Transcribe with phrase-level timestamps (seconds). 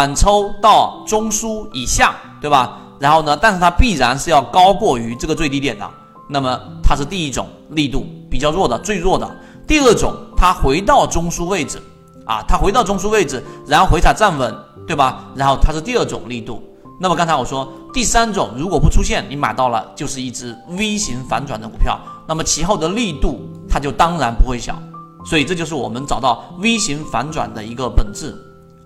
[0.00, 2.78] 反抽到中枢以下，对吧？
[2.98, 5.86] 然后呢，但是它必然是要高过于这个最低点的，
[6.26, 9.30] 那么它是第一种力度比较弱的，最弱的。
[9.68, 11.78] 第二种，它回到中枢位置，
[12.24, 15.26] 啊，它回到中枢位置，然后回踩站稳，对吧？
[15.34, 16.62] 然后它是第二种力度。
[16.98, 23.38] 那么刚才我说第三种，如果不出现，你买到了就是一只 V 型反转的股票，那么其后的力度
[23.68, 24.78] 它就当然不会小，
[25.26, 28.34] 所以这就是我们找到 V 型反转的一个本质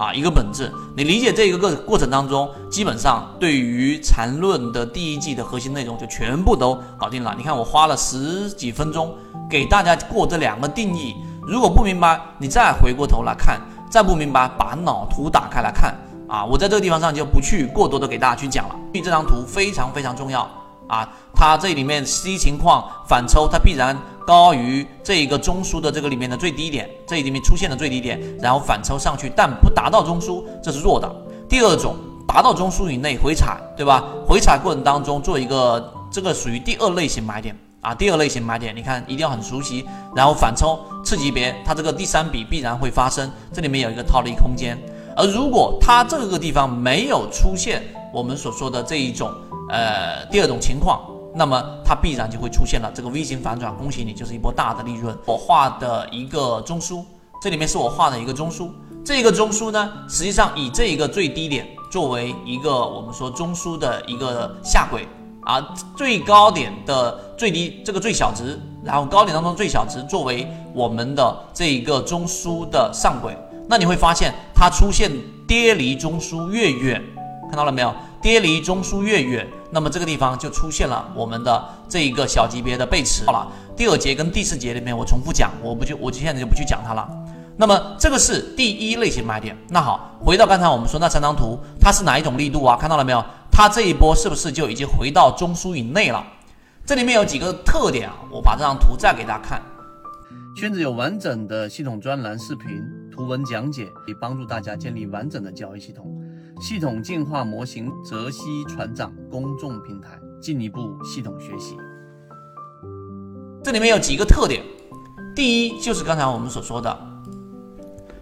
[0.00, 0.72] 啊，一个本质。
[0.96, 7.34] 你理解这一个过过程当中，基本上对于缠论的第一季的核心内容就全部都搞定了。
[7.36, 9.14] 你看我花了十几分钟
[9.50, 11.14] 给大家过这两个定义，
[11.46, 13.60] 如果不明白，你再回过头来看，
[13.90, 15.94] 再不明白，把脑图打开来看。
[16.26, 18.76] 啊，我在这个地方上就不去过多的给大家去讲了。
[18.94, 20.48] 注意这张图非常非常重要
[20.90, 31.08] 啊，它这里面 C 情况反抽，它必然高于这一个中枢的这个里面的最低点，这里面出现的最低点，然后反抽上去，但不达到中枢，这是弱的。
[31.48, 31.94] 第二种，
[32.26, 34.02] 达到中枢以内回踩，对吧？
[34.26, 44.76] 回踩过程当中做一个，这个属于第二类型买点啊，第二类型买点，你看一定要很熟悉，然后反抽次级别，它这个第三笔必然会发生，这里面有一个套利空间。
[45.16, 47.82] 而如果它这个地方没有出现
[48.12, 49.32] 我们所说的这一种
[49.70, 51.00] 呃第二种情况，
[51.34, 55.16] 那么它必然就会出现了这个 V 型反转，恭喜你，就是一波大的利润。
[55.26, 57.04] 我画的一个中枢，
[57.40, 58.70] 这里面是我画的一个中枢，
[59.04, 65.06] 这个中枢呢，实际上以这一个最低点作为一个我们说中枢的一个下轨
[65.44, 65.60] 啊，
[65.96, 73.36] 最高点的最低这个最小值，然后高点当中最小值作为我们的这一个中枢的上轨。
[73.68, 75.10] 那你会发现，它出现
[75.46, 77.02] 跌离中枢越远，
[77.48, 77.94] 看到了没有？
[78.20, 83.24] 跌离中枢越远，那么这个地方就出现了我们的这一个小级别的背驰。
[83.24, 87.08] 好了，第二节跟第四节里面我重复讲，我不就我就现在就不去讲它了。
[87.56, 89.56] 那么这个是第一类型买点。
[89.68, 92.76] 那好，回到刚才我们说那三张图，它是哪一种力度啊？
[92.76, 93.24] 看到了没有？
[93.52, 96.24] 它这一波是不是就已经回到中枢以内了？
[96.86, 98.14] 这里面有几个特点啊？
[98.30, 99.62] 我把这张图再给大家看。
[100.56, 102.68] 圈子有完整的系统专栏视频。
[103.12, 106.06] 图文讲解可以帮助大家建立完整的交易系统，
[106.60, 110.10] 系统进化模型泽西船长公众平台，
[110.42, 111.74] 进一步系统学习。
[113.64, 114.62] 这里面有几个特点，
[115.34, 116.94] 第一就是刚才我们所说的，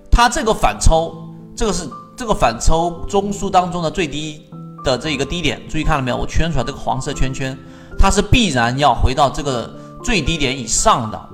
[0.09, 4.41] 它这个反抽，这个是这个反抽中枢当中的最低
[4.84, 6.16] 的这一个低点，注意看了没有？
[6.16, 7.59] 我圈出来这个黄色圈圈，
[7.99, 9.69] 它是必然要回到这个
[10.00, 11.28] 最低点以上的。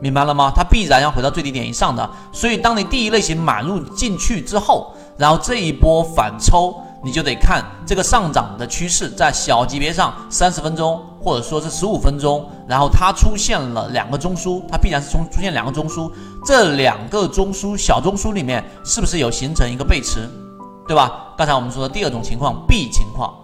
[0.00, 0.52] 明白了吗？
[0.54, 16.10] 它必然要回到最低点以上的，所以当你第一类型买入进去之后，然后这一波反抽，你就得看这个上涨的趋势，在小级别上三十分钟或者说是十五分钟，然后它出现了两个中枢，它必然是从出现两个中枢，
[16.46, 20.28] 这两个中枢小中枢里面是不是有形成一个背驰，
[20.86, 21.34] 对吧？
[21.36, 23.34] 刚才我们说的第二种情况 B 情况，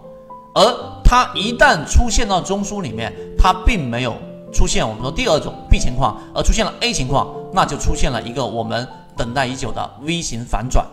[0.53, 0.63] 而
[1.03, 4.15] 它一旦出现到中枢里面，它并没有。
[4.53, 8.87] 出现我们说第二种 B 情况，而出现了 A 情况，那就出现了一个我们
[9.17, 10.85] 等待已久的 V 型反转。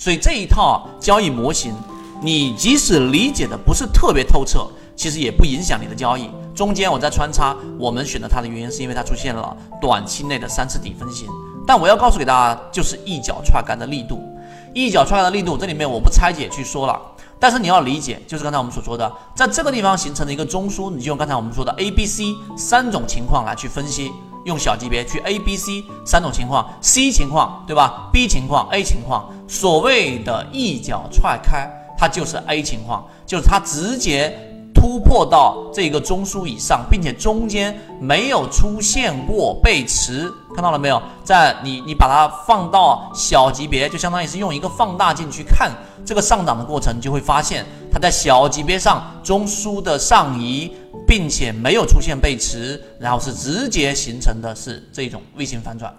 [0.00, 1.74] 所以这一套交易模型，
[2.22, 4.66] 你即使理解的不是特别透彻，
[4.96, 6.30] 其实也不影响你的交易。
[6.54, 11.28] 中间我在穿插，我们选择它的原因是因为它出现了短期内的三次底分型。
[11.66, 14.26] 但我要告诉给大家，就是一脚踹开的力度，
[14.72, 16.98] 一脚踹开的力度，这里面我不拆解去说了。
[17.38, 24.10] 但是你要理解，就是刚才我们所说的，在这个地方形成的一个中枢，你就用刚才我们说的 A、B、C 三种情况来去分析，
[24.44, 31.68] 用小级别去 A、B、C 三种情况，C 情况对吧？B 情况、A 情况，所谓的一脚踹开，
[31.98, 34.46] 它就是 A 情况，就是它直接。
[34.72, 41.02] 突破到这个中枢以上，并且中间没有出现过背驰，看到了没有？
[41.22, 45.70] 在你你把它放到小级别，就相当于是用一个放大镜去看
[46.06, 50.72] 这个上涨的过程，就会发现它在小级别上中枢的上移，
[51.10, 55.92] 并且没有出现背驰，然后是直接形成的是这种 V 型反转，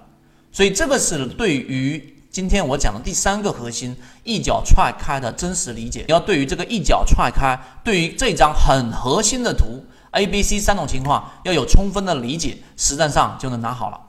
[0.54, 2.16] 所以这个是对于。
[2.32, 14.00] 今天我讲的第三个核心，一脚踹开的真实理解，要对于这个一脚踹开，对于这张很核心的图 A、B、C 三种情况要有充分的理解，实战上就能拿好了。